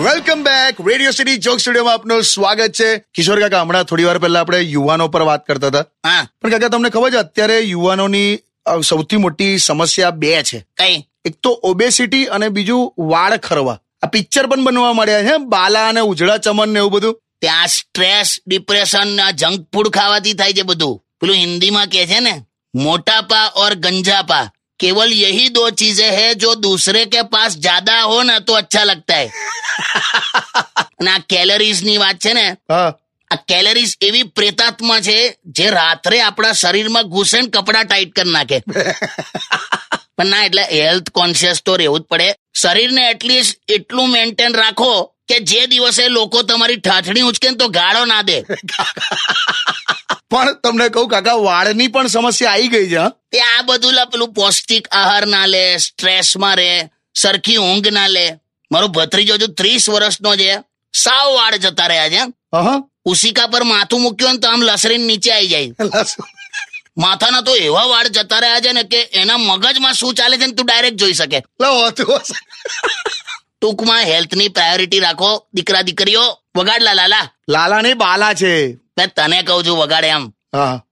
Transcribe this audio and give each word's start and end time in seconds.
Welcome 0.00 0.42
back. 0.42 0.88
Radio 0.88 1.10
city 1.10 1.36
joke 1.36 1.58
સ્ટુડિયોમાં 1.58 1.94
આપનું 1.94 2.22
સ્વાગત 2.22 2.72
છે. 2.72 2.98
કિશોર 2.98 3.40
કાકા 3.40 3.60
હમણાં 3.60 3.84
થોડી 3.84 4.04
વાર 4.04 4.18
પહેલા 4.18 4.40
આપણે 4.40 4.58
યુવાનો 4.58 5.08
પર 5.08 5.22
વાત 5.22 5.46
કરતા 5.46 5.66
હતા. 5.66 5.80
હા. 5.80 6.28
પણ 6.42 6.50
કાકા 6.50 6.68
તમને 6.68 6.90
ખબર 6.90 7.10
છે 7.10 7.16
અત્યારે 7.16 7.60
યુવાનોની 7.60 8.38
સૌથી 8.88 9.16
મોટી 9.16 9.58
સમસ્યા 9.58 10.10
બે 10.10 10.42
છે. 10.42 10.66
કઈ? 10.76 11.04
એક 11.24 11.34
તો 11.42 11.60
ઓબેસિટી 11.62 12.24
અને 12.24 12.48
બીજું 12.48 12.94
વાળ 12.98 13.36
ખરવા. 13.36 13.80
આ 14.02 14.06
પિક્ચર 14.06 14.46
પણ 14.46 14.64
બનવા 14.64 14.92
મળ્યા 14.92 15.22
છે 15.22 15.36
બાલા 15.36 15.88
અને 15.88 16.00
ઉજળા 16.00 16.36
ચમન 16.36 16.68
ને 16.68 16.78
એવું 16.78 16.92
બધું. 16.92 17.20
ત્યાં 17.40 17.66
સ્ટ્રેસ 17.66 18.38
ડિપ્રેશન 18.46 19.30
જંક 19.30 19.66
ફૂડ 19.74 19.88
ખાવાથી 19.88 20.34
થાય 20.34 20.52
છે 20.52 20.62
બધું. 20.62 21.04
પેલું 21.20 21.36
હિન્દીમાં 21.36 21.86
કે 21.86 22.06
છે 22.06 22.20
ને 22.20 22.44
મોટાપા 22.74 23.52
ઓર 23.56 23.74
ગંજાપા. 23.74 24.50
केवल 24.79 25.11
यही 25.13 25.49
दो 25.51 25.69
चीजें 25.73 26.11
हैं 26.11 26.33
जो 26.37 26.53
दूसरे 26.57 27.05
के 27.07 27.21
पास 27.29 27.57
ज्यादा 27.59 27.95
हो 28.03 28.21
ना 28.23 28.37
तो 28.41 28.53
अच्छा 28.55 28.83
लगता 28.85 29.15
है 29.15 29.29
અને 30.97 31.09
આ 31.11 31.23
કેલરીઝ 31.29 31.81
ની 31.81 31.97
વાત 31.97 32.19
છે 32.19 32.33
ને 32.33 32.45
હા 32.69 32.91
આ 33.31 33.39
કેલરીઝ 33.45 33.95
એવી 34.01 34.25
પ્રેતાત્મા 34.33 34.99
છે 35.01 35.17
જે 35.53 35.67
રાત્રે 35.71 36.21
આપણા 36.21 36.53
શરીરમાં 36.55 37.09
ઘૂસે 37.09 37.37
ને 37.37 37.49
કપડા 37.49 37.85
ટાઈટ 37.85 38.13
કરી 38.13 38.31
નાખે 38.31 38.57
પણ 40.15 40.29
ના 40.29 40.45
એટલે 40.45 40.63
હેલ્થ 40.73 41.09
કોન્શિયસ 41.13 41.59
તો 41.61 41.77
રહેવું 41.77 42.01
જ 42.01 42.07
પડે 42.09 42.29
શરીરને 42.55 43.03
એટલીસ્ટ 43.07 43.75
એટલું 43.77 44.09
મેન્ટેન 44.11 44.53
રાખો 44.55 44.91
કે 45.29 45.37
જે 45.45 45.61
દિવસે 45.67 46.03
લોકો 46.09 46.43
તમારી 46.43 46.81
ઠાઠણી 46.81 47.27
ઉચકે 47.29 47.47
ને 47.49 47.57
તો 47.57 47.67
ગાળો 47.71 48.03
ના 48.05 48.23
દે 48.23 48.37
પણ 50.30 50.56
તમને 50.62 50.86
કહું 50.94 51.08
કાકા 51.12 51.38
વાળની 51.46 51.88
પણ 51.94 52.08
સમસ્યા 52.14 52.52
આવી 52.54 52.70
ગઈ 52.74 52.88
છે 52.92 53.04
તે 53.32 53.38
આ 53.52 53.62
બધું 53.68 53.94
લા 53.98 54.10
પેલું 54.12 54.34
પૌષ્ટિક 54.38 54.84
આહાર 55.00 55.24
ના 55.34 55.46
લે 55.54 55.62
સ્ટ્રેસમાં 55.84 56.56
રહે 56.60 56.72
સરખી 57.22 57.58
ઊંઘ 57.62 57.90
ના 57.96 58.08
લે. 58.16 58.26
મારો 58.70 58.88
ભત્રીજો 58.96 59.34
જો 59.42 59.48
ત્રીસ 59.58 59.84
વર્ષનો 59.94 60.30
છે 60.40 60.50
સાવ 60.94 61.26
વાળ 61.38 61.56
જતા 61.64 61.88
રહ્યા 61.92 62.10
છે 62.14 62.22
ઉસિકા 63.12 63.48
પર 63.52 63.64
માથું 63.72 64.00
મૂક્યું 64.04 64.34
ને 64.34 64.40
તો 64.42 64.46
આમ 64.50 64.62
લસરીને 64.68 65.06
નીચે 65.10 65.30
આવી 65.32 65.50
જાય. 65.52 65.70
માથાના 67.02 67.46
તો 67.48 67.52
એવા 67.66 67.86
વાળ 67.92 68.08
જતા 68.16 68.40
રહ્યા 68.44 68.64
છે 68.64 68.72
ને 68.78 68.84
કે 68.92 69.00
એના 69.20 69.38
મગજમાં 69.48 69.98
શું 70.00 70.14
ચાલે 70.18 70.36
છે 70.40 70.46
ને 70.46 70.54
તું 70.58 70.66
ડાયરેક્ટ 70.66 71.00
જોઈ 71.00 71.16
શકે. 71.20 71.38
ટૂંકમાં 73.58 74.04
હેલ્થની 74.10 74.50
પ્રાયોરિટી 74.56 75.02
રાખો 75.06 75.30
દીકરા 75.56 75.82
દીકરીઓ 75.88 76.24
વગાડલા 76.56 76.96
લાલા. 77.00 77.26
લાલા 77.50 77.80
ને 77.80 77.94
બાલા 77.94 78.34
છે. 78.34 78.54
મેં 78.98 79.08
તને 79.16 79.42
કહું 79.42 79.64
છું 79.64 79.78
વગાડે 79.78 80.08
એમ. 80.08 80.24
હા. 80.54 80.82